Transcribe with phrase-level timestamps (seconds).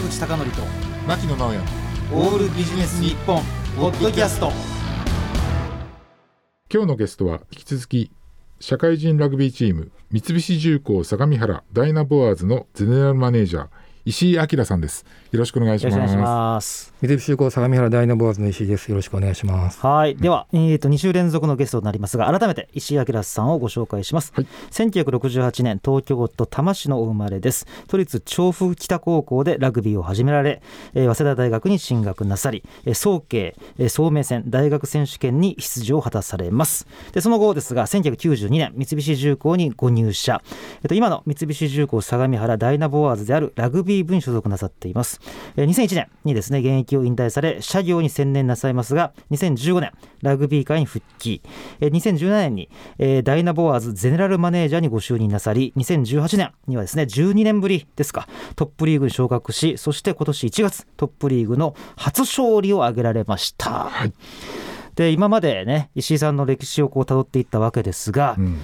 [0.00, 0.62] 坂口孝則と
[1.06, 1.58] 牧野直哉。
[2.12, 3.42] オールビジネス日本
[3.76, 4.50] ポッドキャスト。
[6.72, 8.10] 今日のゲストは引き続き
[8.60, 13.68] 社会人ラグビーチーム三菱重工相模原ダイナボアーズのゼネラルマネージャー
[14.06, 15.04] 石井明さんです。
[15.30, 16.16] よろしくお願いします。
[16.16, 16.94] ます。
[17.02, 18.88] 三菱重工相模原ダイナボアーズの石井です。
[18.88, 19.80] よろしくお願いします。
[19.80, 20.16] はい。
[20.16, 27.66] では、えー、と2週連続のゲストとなりますが改めて石井明さんをご紹介します、はい、1968年東京都多摩市のお生まれです。
[27.88, 30.62] 都立調布北高校でラグビーを始められ、
[30.94, 36.86] えー、早稲田大学に進学なさり、えー、早慶、えー、総明戦大学選手権に出場を果たされます。
[37.12, 40.42] でその後ですが1992年三菱重工にご入社、
[40.82, 45.20] えー、と今の三菱重工相模原ダイナボアーズであるラグビー部に所属なさっています、
[45.56, 51.42] えー、2001年にですね現役を引退され社業に専念なさいますが2015年ラグビー界に復帰、
[51.80, 64.12] えー、2017年に、えー、ダイナボアーズゼネラルマネージャーにご就任なさり2018年にはですね12年ぶりですかトップリーグに昇格しそして今年1月トップリーグの初勝利を挙げられました、はい、
[64.94, 68.60] で今までね石井さんの歴史をこう辿っていったわけですが、うん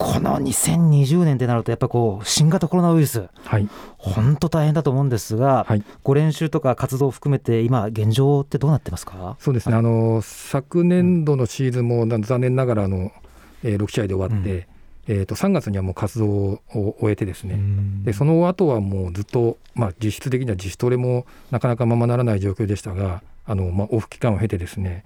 [0.00, 9.36] この2020年ってなるとやっぱこう新型コロナウイルス、はい、本当大変だと思うんですが、はい、ご練習とか活動を含めて今現状ってどうなってますか？
[9.38, 13.12] そうですね、あの昨年度のシーズンも残念ながらあの、
[13.62, 14.64] えー、6試合で終わって、うん。
[15.06, 16.60] えー、と3月にはもう活動を
[17.00, 17.58] 終えてですね。
[18.04, 25.04] でその後はもうずっと、まあ、実質的には自主トレもなかなかままならない状況でしたがあの、まあ、オフ期間を経てですね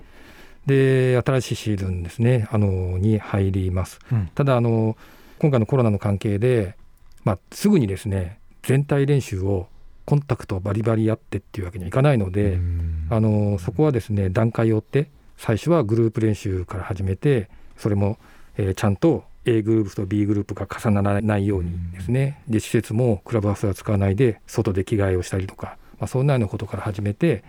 [0.67, 4.97] で新しいシーズンですねあのに入ります、うん、ただあの
[5.39, 6.77] 今回のコロナの関係で、
[7.25, 9.69] まあ、すぐにですね全体練習を
[10.07, 12.59] コンタクトをバリバリやってっていうわけにはいかないので
[13.11, 18.19] あのそこはですね段階を追って最初はグループ練習から始めてそれも、
[18.57, 27.45] えー、ちゃんと A グループと B グループが重ならないようにですねで施設もクラブハウスは使わないで外で着替えをしたりとか、まあ、そんなようなことから始めて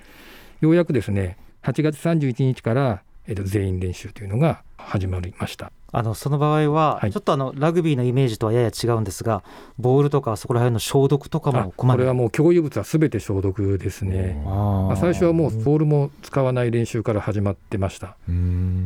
[0.60, 5.72] ようやくですね8月31日から、えー、と全員練習というのが始まりました。
[5.92, 9.44] あのその場合は、ちょっとあのラグビーのイメージとはやや違うんですが
[9.80, 14.42] ボールとかそこら辺の消毒とかもこれはもう共有物はすべて消毒ですね。
[14.46, 18.18] まあ、最初はもうボールも使わない練習から始まってました。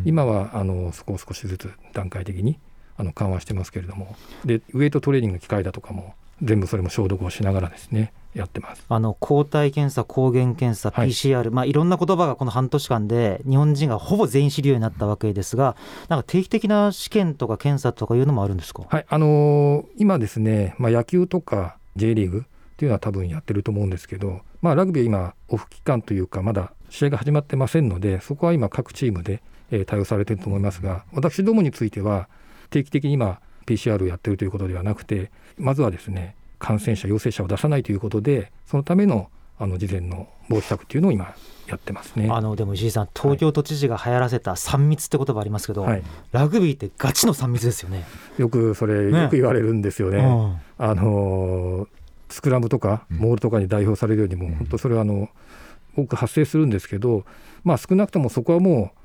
[0.05, 2.59] 今はあのそこを少しずつ段階的に
[2.95, 4.15] あの緩和してますけれども。
[4.45, 8.85] でウエイトトレーニングの機械だとかも全部それも消毒をしながらですねやってます。
[8.87, 11.49] あの抗体検査、抗原検査、PCR、はい。
[11.49, 15.75] まあ、いろんな言葉がこの半年間で日本人がほぼ全員知るようになったわけですが、
[16.07, 22.41] なんか定期的な試験とか検査とかいうのもあるんですか、はいあのー、今ですね、まあ、野球とか J リーグっ
[22.77, 32.29] ていうのは多分やってると思うんですけど、まあ、ラグビーは今、オフ期間というか、まだ試合が始まってませんので、そこは今、各チームで、えー、対応されていると思いますが、私どもについては、
[32.69, 39.29] 定期的に今、PCR をやってるということではなくて、まずはですね、感染者、陽性者を出さないということで、そのための
[39.61, 41.35] あの事前の防止策というのを今、
[41.67, 42.29] やってますね。
[42.31, 48.05] あのでも石井さん、東京都知事が流行らせた3密って言葉ありますけど、はい、ラグビーってガチの3密ですよね。
[48.37, 50.19] よくそれ、よく言われるんですよね。
[50.19, 51.87] うん、あの
[52.29, 55.29] スクラムとかモールとかに代表されるよりも、うん、本当それはあの
[55.97, 57.25] 多く発生するんですけど、
[57.63, 58.98] まあ、少なくともそこはもう、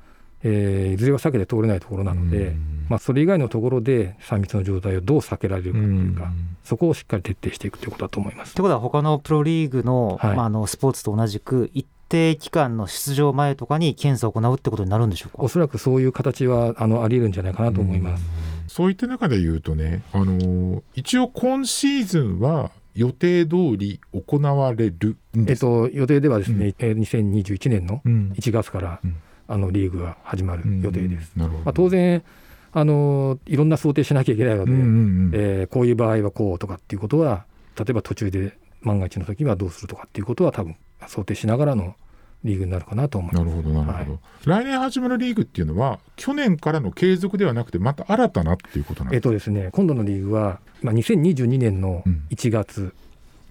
[0.47, 6.31] えー、いずれは避けて通れないところなので、うん、まあ、それ以外のところで3密の状態をどう避けられるかというか、
[6.63, 8.53] そこをしっかり徹底していくということだと思います。
[8.53, 15.43] ということは他のプロリーグの,、はい、まあ、あのスポーツと同じく一定期間の出場前とかに検査を行うってことになるんでしょうか？
[15.43, 18.23] おそらくそういう形はあのあり得るんじゃないかなと思います。
[18.67, 25.17] そういった中で言うとね、あの一応今シーズンは予定通り行われる
[25.47, 29.17] えっと、予定ではですね、うん、2021年の1月から、うん、
[29.47, 31.31] あのリーグが始まる予定です。
[31.37, 32.23] うん、まあ、当然
[32.71, 34.85] あのいろんな想定しなきゃいけないので、うんうん。
[34.85, 37.45] うん、えー、こういう場合はこうとかっていうことは
[37.77, 40.75] 例えば途中で万が一の時はどうするとかっていうことは多分
[41.07, 41.95] 想定しながらの
[42.43, 43.45] リーグになるかなと思います。
[43.45, 44.19] なるほどなるほど、はい、
[44.63, 52.93] 来年始まるリーグっていうのは去年からの継続ではなくてまた新たなっていうことなんえっとですね今度のリーグは、まあ、2022年の1月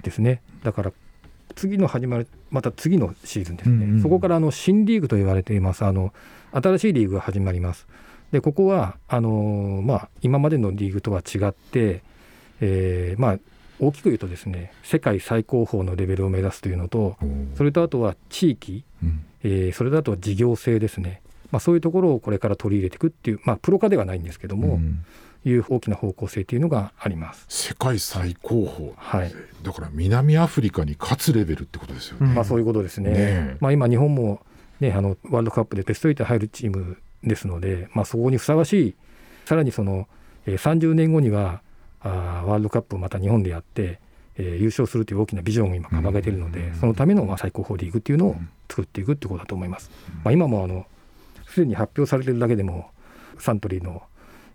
[0.02, 0.92] ですね、うん、だから
[1.54, 5.84] 次の始まるまた次のシーズンですね、うんうん、そこからあの新リーグと言われています。
[5.84, 6.12] あの
[6.52, 7.86] 新しいリーグが始まります。
[8.30, 12.02] でここはあのー、まあ、今までのリーグとは違って、
[12.60, 13.38] えー、まあ、
[13.78, 17.16] 大きく言うとですね世界最高峰のレベルを目指すというのと
[17.56, 25.04] それとあとは地域、うん、えー、それとあとは事業性ですね、まあ、そういうところをこれから取り入れていくっていう、まあ、プロ化ではないんですけども、うん、
[25.44, 27.46] いう大きな方向性というのがあります。
[27.48, 32.34] 世界最高峰、はい、だから南アフリカに勝つレベルってことですよね。
[32.34, 33.10] まあ、そういうことですね。
[33.10, 34.40] ねまあ、今日本も、
[34.80, 38.94] ね、あのワールドカップでベスト8入るチームですので、まあ、そこにふさわしい
[39.44, 40.08] さらにその、
[40.46, 41.62] えー、30年後には
[42.00, 44.00] あワールドカップをまた日本でやって、
[44.36, 48.36] えー優勝するという大きなビジョンを今掲げているので、そのためのまあ最高峰リーグっていうのを
[48.68, 49.90] 作っていくっていうことだと思います。
[50.24, 50.86] まあ、今もあの
[51.46, 52.90] すでに発表されているだけでも
[53.38, 54.02] サントリーの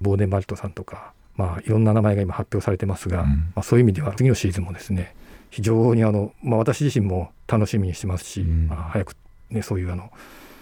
[0.01, 3.29] ボーデンバルトさんとか、まあ、いろんな名前が今発表されてますが、うん。
[3.29, 5.15] まあ、そういう意味では次のシーズンもですね
[5.49, 8.67] 非常にあの、まあ、私自身も楽しみにしてますし、うん。
[8.67, 9.15] まあ、早く、
[9.49, 10.11] ね、そういうあの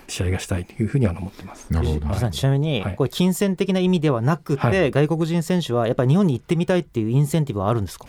[0.08, 1.72] 試合がしたいというふうには思ってます。
[1.72, 2.00] なるほど。
[2.08, 2.96] 藤井さんちなみにはい。
[2.96, 4.92] これ金銭的な意味ではなくて、はい。
[4.92, 8.06] 外国人選手はやっぱり日本に行ってみたいっていうインセンティブはあるんですか？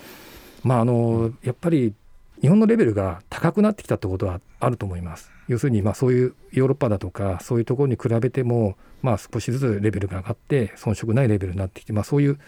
[0.63, 1.93] まああのやっぱり
[2.41, 5.31] 日本のレベルが高くなってきたってことはあると思います。
[5.49, 12.39] 要するにまあそういうヨーロッパだとかそういうところに比べてもまあ少しずつレベルが上がって遜色ないレベルになってきてまあそういう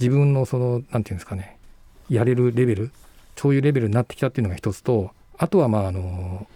[0.00, 1.58] 自分のそのなんていうんですかね
[2.08, 2.90] やれるレベル
[3.36, 6.46] そういうレベルになってきたっていうのが一つとあとはまああの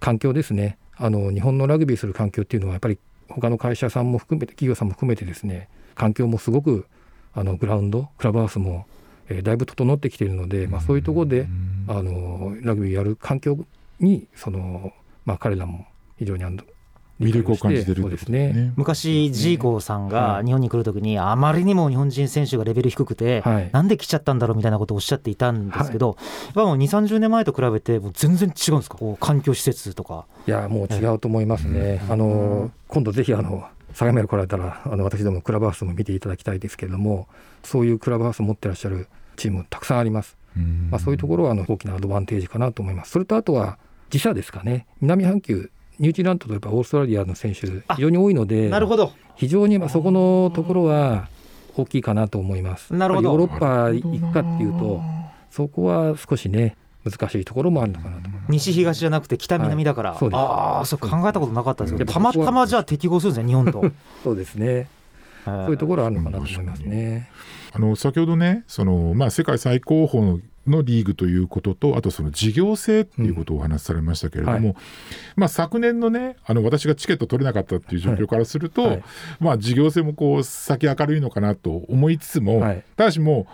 [0.00, 2.98] 環境ですねあの日本のラグビーする環境っていうのはやっぱり
[3.28, 6.86] 他の会社さんも含めて企業さんも含めてですね環境もすごく
[7.34, 8.86] あのグラウンドクラブハウスも、
[9.28, 11.46] えーだいぶ整ってきているので、まあ、そういうところで、
[11.88, 13.58] あのラグビーやる環境
[14.00, 14.92] にその、
[15.24, 15.86] まあ、彼らも
[16.18, 16.58] 非常にあの
[17.18, 18.52] 魅力を感じてるですね。
[18.52, 18.72] ね。
[18.76, 28.98] 昔ジーコーさんがはい日本に来るときにあまりにも日本人選手がレベル低くて、はいなんで来ちゃったんだろうみたいなことをおっしゃっていたんですけど、やっぱもう2、30年前と比べてもう全然違うんですか？
[28.98, 30.26] こう環境施設とか。
[30.46, 32.02] いやもう違うと思いますね。
[32.10, 33.64] あの今度ぜひあの
[33.94, 37.28] 相模原来られたらあの私どもクラブハウスも見ていただきたいですけれども
[37.62, 40.36] そういうクラブハウスを持ってらっしゃるチームたくさんあります。
[40.56, 43.10] うんまあ、そういうところはあの大きなアドバンテージかなと思います。
[43.10, 43.78] それとあとは
[44.08, 51.28] 時差ですかね南半球ニュージーランドとやっぱオーストラリアの選手非常に多いのでなるほど非常にまあそこのところは
[51.76, 52.94] 大きいかなと思います。
[52.94, 55.02] なるほどヨーロッパ行くかっていうと
[55.50, 58.30] そこは少しね難しいところもあるのかなと。
[58.48, 60.18] 西東じゃなくて北南だから、はい。
[60.18, 60.38] そうです。
[60.38, 62.14] ああそう考えたことなかったですけどうん。
[62.14, 63.84] たまたまじゃあ適合するんですね日本と。
[64.22, 64.88] そうですね。
[65.44, 67.30] そういうところあるのかなと思いますね。
[67.72, 74.74] あの先ほどねその、まあ、世界最高峰ののリーグということとあとその事業性っていうことをお話しされましたけれども、うんは
[75.36, 79.04] まあ、昨年のねあの私がチケット取れなかったっていう状況からすると、はい。
[79.38, 82.84] まあ、事業性もこう先明るいのかなと思いつつも、はい。
[82.96, 83.52] ただしもう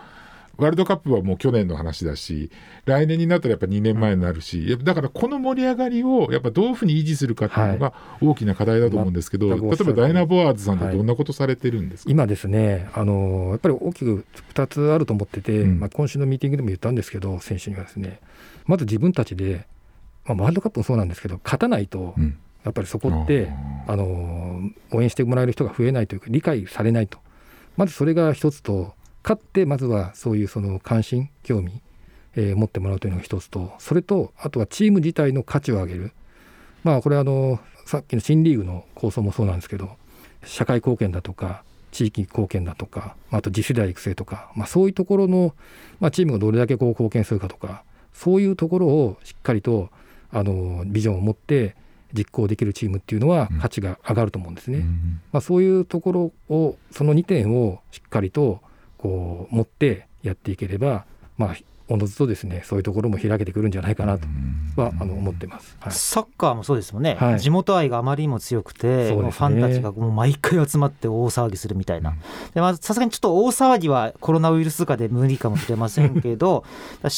[0.63, 2.49] ワールドカップはもう去年の話だし
[2.85, 10.97] 来年になったらやっぱ2年前になるし、だからこの盛り上がりをやっぱどういうふうに維持するかっていうのが大きな課題だと思うんですけど、全くおっしゃる例えばダイナ・ボワーズさんってはい。
[10.97, 15.79] どんなことされてるんですか、今ですねあのやっぱり大きく2つあると思ってて、うん。
[15.79, 18.19] まあ、今週のミーティングでも言ったんですけど選手にはですね
[18.65, 19.67] まず自分たちで、
[20.25, 22.37] まあ、ワールドカップもそうなんですけど勝たないとうん。
[22.63, 23.49] やっぱりそこって、
[23.87, 24.61] あの
[24.91, 27.19] 応援してもらえる人が増えないというか理解されないと。
[27.75, 31.81] まずそれが一つと勝ってまずはそういうその関心興味、
[32.35, 36.11] えー持ってもらうというのが一つとそれとあとはチーム自体の価値を上げる。
[36.83, 39.91] まあこれはあのさっきの新リーグの構想もそうなんですけど
[40.43, 45.55] 社会貢献だとか地域貢献だとか、まあ、あと次世代育成とか、まあ、そういうところの、
[45.99, 47.83] まあ、チームがどれだけこう貢献するかとか
[48.13, 49.89] そういうところをしっかりと
[50.31, 51.75] あのビジョンを持って
[52.13, 53.59] 実行できるチームっていうのはうん。
[53.59, 54.79] 価値が上がると思うんですね。
[54.79, 58.61] うんまあ、そういうところをその2点をしっかりと
[59.03, 61.03] こう持ってやっていければ、
[61.37, 61.55] まあ、
[61.89, 64.25] おのずとですねそういうところも開けてくるんじゃないかなと
[64.77, 65.75] はあの思ってます。
[65.81, 65.93] はい。
[65.93, 67.39] サッカーもそうですもんね、はい。
[67.41, 69.11] 地元愛があまりにも強くて、ね。
[69.11, 72.15] もうファンたちがもう毎回集まって大騒ぎするみたいな、
[72.53, 76.63] でまあさすがにちょっと大騒ぎはコロナウイルス禍で無理かもしれませんけど、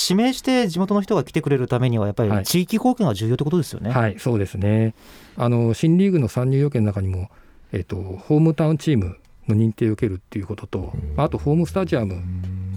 [0.10, 2.40] 指名して地元の人が来てくれるためには、やっぱはい。
[2.40, 3.92] り地域貢献が重要ってことですよね。
[3.92, 4.96] はい、そうですね。
[5.38, 7.30] あの新リーグの参入要件の中にも、
[7.72, 12.22] えっとホームタウンチームの認定を受けるっていうことと、まああとホームスタジアム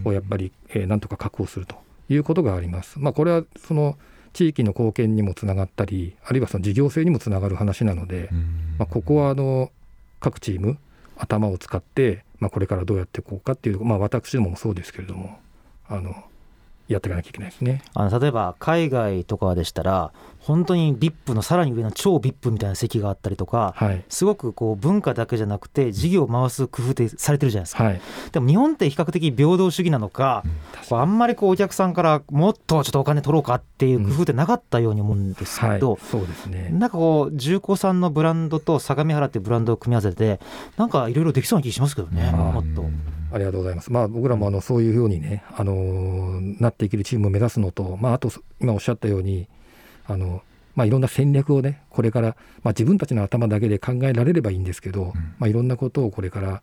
[0.04, 1.76] をやっぱり、えーなんとか確保すると
[2.08, 2.98] いうことがあります。
[2.98, 3.96] まあこれはその
[4.32, 8.28] 地域の貢献にもつながったり、あるいはその事業性にもつながる話なので、
[8.78, 9.70] まあここはあの
[10.20, 10.78] 各チーム
[11.16, 15.38] 頭を使って、まあこれからどうやっていこうかっていう、まあ私どももそうですけれども、
[15.88, 16.14] あの
[16.88, 17.82] やっていかなきゃいけないですね。
[17.94, 24.04] あの例えば海外とかでしたら本当に VIP のさらに上の超 VIP みたいな席があったりとかはい。
[24.08, 28.00] すごくこう文化だけじゃなくて事業を回す工夫ってされてるじゃないですか、はい。
[28.32, 30.44] でも日本って比較的平等主義なのか、
[30.88, 35.80] こうあんまりこうお客さんからもっとちょっとお金取ろうかっていう工夫ってなかったように思うんですけはい。
[35.80, 36.70] ど、そうですね。
[36.72, 40.40] なんかこう重工さんのブランドと相模原っていうブランドを組み合わせて
[40.76, 42.84] なんかいろいろできそうな気しますけどね、うんもっと。
[43.32, 43.92] ありがとうございます。
[43.92, 48.30] まあ、僕らもあのそういうようにね、あのーなっていけるチームを目指すのと、まあ、あと
[48.60, 49.48] 今おっしゃったように、
[50.06, 50.42] あの
[50.74, 56.62] まあ、いろんな戦略をね、これから、まあ、自分たちの頭だけで考えられればいいんですけど、まあ、いろんなことをこれから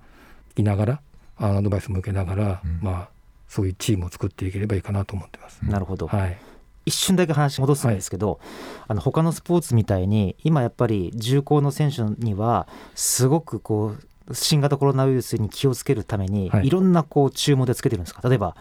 [0.54, 1.02] 聞きながら、
[1.38, 2.80] アドバイスも受けながら、うん。
[2.82, 3.10] まあ、
[3.48, 5.60] そういうチームを作っていければいいかなと思ってます。
[5.64, 6.38] なるほど、はい、
[6.86, 8.40] 一瞬だけ話戻すんですけど、
[8.88, 16.68] あの他のスポーツみたいに今やっぱり重工の選手にはすごくこう新型コロナウイルスに気をつけるために、はい。
[16.68, 18.28] い、ろんなこう注文でつけてるんですか？
[18.28, 18.56] 例えば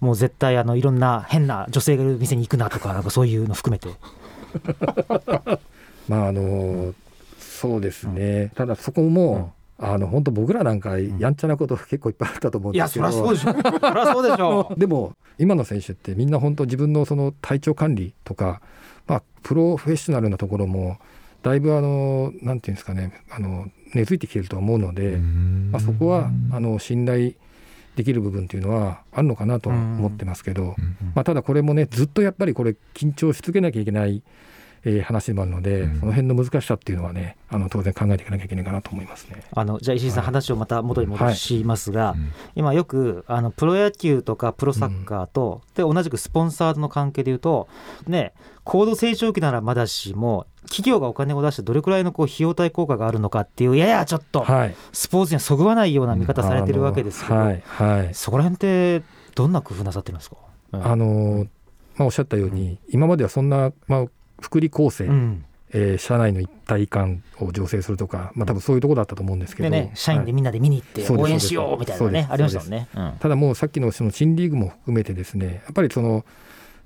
[0.00, 3.88] もう絶対あのいろんな変な女性がいる店に行くなとかなんかそういうの含めて。
[6.08, 6.94] まああの
[7.38, 13.78] そうですね、ただそこも、あの本当僕らなんかやんちゃなこと結構いっぱいあったと思うんいやですけど、そりゃそうでしょ。
[13.80, 14.72] そりゃそうでしょ。
[14.78, 18.62] でも今の選手ってみんな本当自分のその体調管理とか、
[19.06, 20.96] まあ、プロフェッショナルなところも
[21.42, 23.22] だいぶあのなんていうんですかね。
[23.30, 25.16] あの根付いてきてるとは思うので、
[25.70, 27.32] まあ、そこはあの信頼
[27.96, 30.76] できる部分っていうのはあるのかなとは思ってますけど、
[31.14, 34.22] まあ、ただこれもねずっとやっぱりこれ緊張し続けなきゃいけない、
[34.84, 36.00] えー話でもあるので、うん。
[36.00, 39.42] その辺の難しさっていうのはねあの当然考えていかなきゃいけないかなと思いますね。
[39.54, 40.26] あのじゃあ石井さん、はい。
[40.26, 47.68] 話をまた元に戻しますが、うん今よくあのプロ野球とかプロサッカーと、で同じくスポンサーとの関係でいうと
[48.06, 48.32] ね
[48.64, 57.62] 高度成長期ならまだしも企業がお金を出してどれくらいのこう費用対効果があるのかっていうややちょっとはい、スポーツにはそぐわないような見方されてるわけですけど、はい。
[57.64, 58.14] はい。
[58.14, 58.58] そこら辺っ
[59.00, 60.36] てどんな工夫なさってるんですか、
[60.72, 60.86] うん。
[60.86, 61.46] あの
[61.96, 64.04] まあ、おっしゃったように、今まではそんな、まあ、
[64.40, 72.88] 福利厚生、うん、えー社内の一体感を醸成するとか、まあ多分そういうところだったと思うんですけど、でね社員ではいみんなで見に行って応援しようみたいなねありましたもんね。
[72.94, 73.12] うん。
[73.20, 76.24] ただもうさっきのその新リーグも含めてですねやっぱりその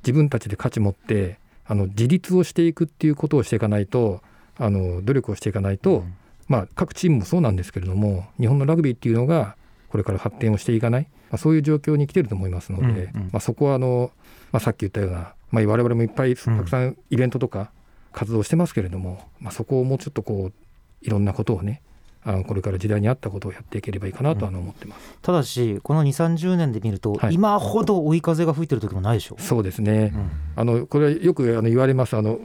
[0.02, 4.20] 自分たちで価値持ってあの自立をしていくっていうことをしていかないと
[4.58, 6.14] あの努力をしていかないと、うん。
[6.46, 9.56] まあ、各チームもそうなんですけれども日本のラグビーっていうのが
[9.88, 12.84] これから発展をしていかない、まあ、そういう状況に来てると思いますので、
[13.14, 13.28] うんうん。
[13.32, 14.10] まあ、そこはあの、
[14.52, 17.70] まあ、さっき言ったような、まあ、我々もいっぱいたくさんイベントとか
[18.12, 20.52] 活動してますけれども、まあ、そこをもうちょっとこう
[21.00, 21.80] いろんなことをね
[22.24, 25.18] あのこれから時代に合ったことをやっていければいいかなとは思ってます。
[25.22, 27.34] ただしこの2 3 0年で見ると、はい。
[27.34, 30.30] 今ほど追い風が吹いてる時もないでしょそうですね、うん。
[30.56, 32.16] あのこれはよくあの言われます。
[32.16, 32.40] あの、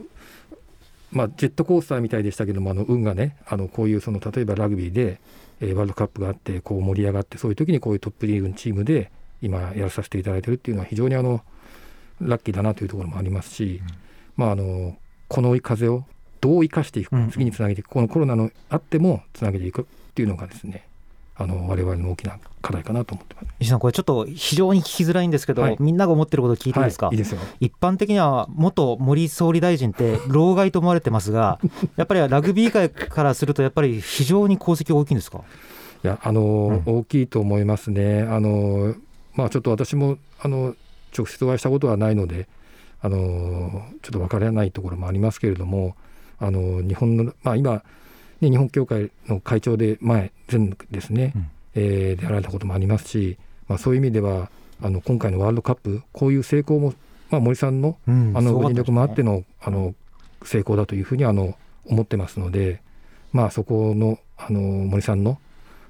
[1.10, 5.18] まあ、ジェットコースターみたいでしたけどもあの運がねあのこういうその例えばラグビーで、
[5.60, 11.42] えーワールドカップがあってこう盛り上がってそういう時にこういうトップリーグのチームで今やらさせていただいてるっていうのは非常にあの
[12.20, 13.80] ラッキーだなというところもありますし、
[14.36, 14.96] まあ、あの
[15.28, 16.04] この追い風を
[16.40, 17.26] どう生かしていくうん。
[17.26, 19.84] か次につなげていくこのコロナのあってもつなげていくっ
[20.14, 20.86] ていうのがですね
[21.36, 23.46] あの我々の大きな課題かなと思ってます。
[23.60, 25.76] 石井さんこれちょっと非常に聞きづらいんですけど、はい。
[25.80, 27.40] みんなが思ってることを聞いていいですか、はい、いいですよ。
[27.60, 31.58] 一般的には元森総理大臣って老害と思われてますが
[31.96, 35.40] やっぱりラグビー界からするとやっぱり非常に功績大きいんですか？
[36.04, 38.22] いやあの、大きいと思いますね。
[38.22, 38.94] あの
[39.34, 40.74] まあちょっと私もあの
[41.16, 42.48] 直接お会いしたことはないので
[43.00, 45.96] あのちょっとわからないところもありますけれども
[46.38, 47.82] あの日本のまあ今
[48.40, 51.50] ね日本協会の会長で前前ですね、うん。
[51.74, 53.38] えーでやられたこともありますし、
[53.68, 54.50] まあそういう意味では
[54.82, 56.94] あの今回のワールドカップこういう成功も
[57.30, 58.32] まあ森さんのうん。
[58.34, 59.94] あのご尽力もあってののあの
[60.42, 61.54] 成功だというふうにあの
[61.86, 62.82] 思ってますので、
[63.32, 65.38] まあ、そこのあの森さんの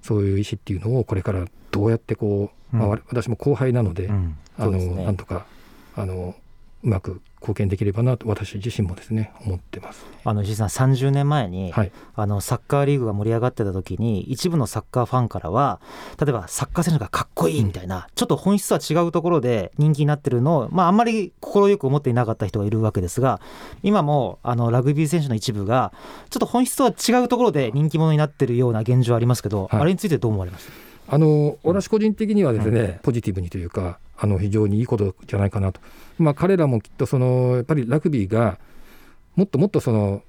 [0.02, 4.36] そういう意思っていうのをこれからどうやってこう、まあ、私も後輩なので、うん。
[4.58, 5.46] あのなんとか
[5.96, 6.34] あの
[6.82, 10.04] うまく貢献できればなと私自身もですね思ってます。
[10.24, 15.80] あの石井さん30年前に、はい、あのサッカーリーグが盛り上がってた時に一部のサッカーファンからは
[16.18, 23.40] 例えばサッカー選手がかっこいいみたいな、ちょっと本質は違うところで人気になってるのを、まあ、あんまり快く思っていなかった人がいるわけですが
[23.82, 25.92] 今もあのラグビー選手の一部が
[26.28, 29.80] ちょっと本質とは違うところで人気者になってるような現状ありますけど、はい。
[29.80, 30.70] あれについてどう思われます？
[31.12, 35.80] あの私個人的にはですね、ポジティブにというかあの非常にいいことじゃないかなと、
[36.18, 38.58] まあ、彼らもきっとそのやっぱりラグビーが
[39.34, 40.22] もっともっとその、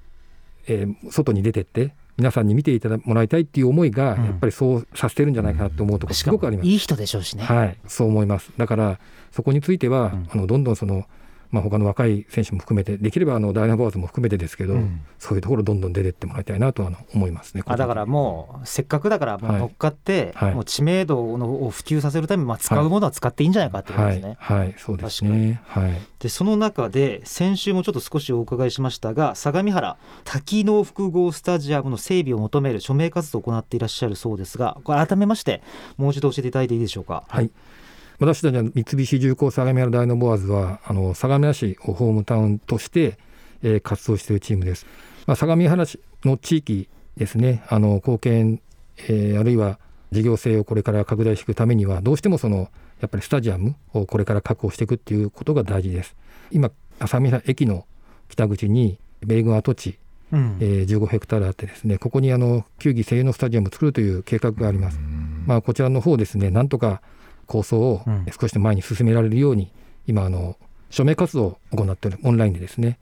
[0.66, 6.66] えー外に出てって皆さんに見ていただもらいたいっていう思いがうんやっぱりそうさせてるんじゃないかなと思うとこすごくあります。
[6.66, 7.44] いい人でしょうしね。
[7.44, 8.50] はい、そう思います。
[8.56, 8.98] だから
[9.30, 11.06] そこについては、うんあのどんどんその
[11.52, 17.62] まあ他の若い選手も含めてできればあのダイナボアーズも含めてですけど、うんそういうところどんどん出てってもらいたいなとはあの思いますね。
[17.64, 24.36] あだからもうせっかくだから乗っかって、はいもう知名度のを普及させるためにまあ使うものは使っていいんじゃないかってことはいですね。
[24.40, 25.62] はいそうですね。
[25.66, 25.92] はい。
[26.18, 35.62] でその中で先週もちょっと少しお伺いしましたが相模原多機能複合スタジアムの整備を求める署名活動を行っていらっしゃるそうですがこれ改めまして
[35.96, 37.24] もう一度教えていただいていいでしょうか？
[37.28, 37.50] はい。
[38.22, 43.18] 私たちは三菱重工相模原ダイナボアーズはあの相模原市をホームタウンとして、
[43.64, 44.86] えー活動しているチームです。
[45.26, 48.62] まあ、相模原市の地域ですねあの貢献、
[49.08, 49.80] えーあるいは
[50.12, 56.14] 事業性をこれから拡大していくためにはどうしてもそのやっぱりスタジアムをこれから確保していくっていうことが大事です。
[56.52, 56.70] 今
[57.04, 57.86] 相模原駅の
[58.28, 59.98] 北口に米軍跡地
[60.30, 65.00] うんえー15ヘクタールあってですねここにあの球技専用のスタジアムを作るという計画があります。
[65.44, 67.02] まあ、こちらの方ですねなんとか
[67.46, 68.26] 構想をうん。
[68.38, 69.70] 少しでも前に進められるように、
[70.06, 70.56] 今あの
[70.90, 72.98] 署名活動を行っているオンラインでですね、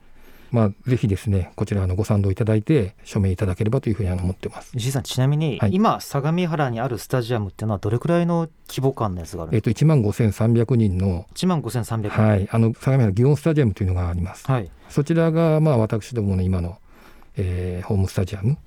[0.51, 4.71] まあ、ぜひですねこちらのご賛同いただいて署名いただければというふうに思ってます。
[4.75, 5.73] 石井さんちなみに、はい。
[5.73, 12.21] 今相模原にあるスタジアムっていうのはどれくらいの規模感のやつがあるんえっ、と1万5300人の、か1万5300人。
[12.21, 14.45] はい、あの相模原祇園スタジアムというのがあります。
[14.49, 14.69] はい。
[14.89, 16.77] そちらがまあ私どもの今の、
[17.37, 18.57] えーホームスタジアム、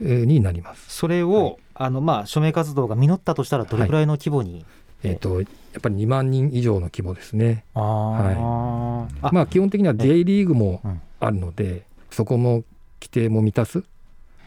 [0.00, 0.84] えーになります。
[0.88, 4.64] それを、あのまあ署名活動が実ったとしたらどれくらいの規模に、
[5.02, 5.46] えっ、とや
[5.78, 7.64] っぱり2万人以上の規模ですね。
[7.74, 9.06] あー。
[9.22, 9.30] あ。
[9.32, 12.64] まあ基本的には J リーグもうんあるので、そこも
[13.00, 13.84] 規定も満たす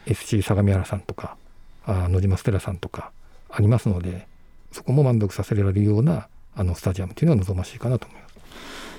[0.06, 1.36] FC 相模原さんとか
[1.86, 3.10] あ野島ステラさんとか
[3.50, 4.26] ありますので
[4.72, 8.34] そこも満足させられるようなあのスタジアムというのは望ましいかなと思います。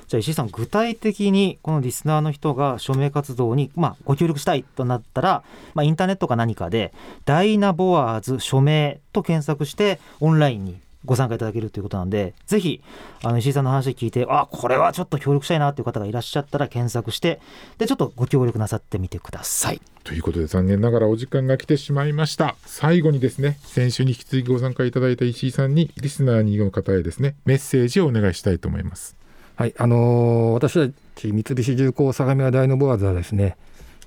[0.07, 5.43] じゃあ石井さん具体的にこのリスナーの人が署名活動に、まあ、ご協力したいとなったら、
[5.73, 6.93] まあ、インターネットか何かで
[7.25, 12.81] 「ダイナボアーズ署名」と検索してオンラインにご参加いただけるということなんでぜひ
[13.23, 17.39] あの石井さんの話聞いてあこれはちょっと協力したいなという方がいらっしゃったら検索して
[17.77, 19.81] でちょっとご協力なさってみてください。
[20.03, 29.15] ということで残念ながらお時間が来てしまいました最後にですね先週に引き続きご参加いただいた石井さんにリスナーにの方へですねメッセージをお願いしたいと思います
[29.55, 33.55] はい、あのー私たち三菱重工相模原ダイノボアーズはですね、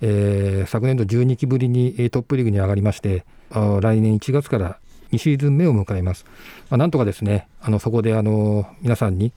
[0.02, 4.78] えー昨年度12期ぶりにえートップリーグに上がりまして、来年1月から
[5.12, 6.24] 2シーズン目を迎えます。
[6.70, 9.32] まあ、なんとかですね、あのそこで、あのー皆さんに、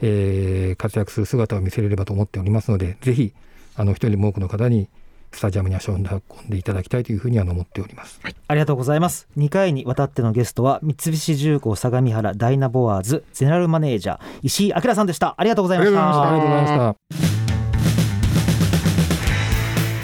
[0.00, 3.32] えー活躍する姿を見せれればと思っておりますので、ぜひ、
[3.76, 4.88] あの一人でも多くの方に
[5.32, 6.04] スタジアムに足を運ん
[6.50, 8.20] でいただきたいというふうにあの思っております。
[8.48, 9.28] ありがとうございます。
[9.38, 15.34] 2回にわたってのゲストは三菱重工相模原ダイナボアーズゼネラルマネージャー石井明さんでした。
[15.38, 16.22] ありがとうございました。
[16.28, 17.36] ありがとうございましたありがとうございまし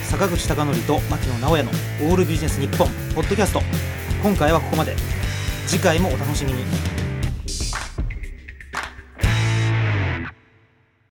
[0.03, 0.19] た。
[0.19, 1.71] 坂口孝則と牧野直哉の
[2.11, 3.61] オールビジネス日本ポッドキャスト
[4.23, 4.97] 今回はここまで。
[5.67, 6.98] 次回もお楽しみに。